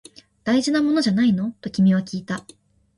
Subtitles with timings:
[0.43, 1.51] 大事なものじゃないの？
[1.61, 2.43] と君はきいた